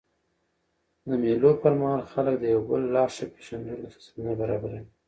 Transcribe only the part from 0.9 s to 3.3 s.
د مېلو پر مهال خلک د یو بل لا ښه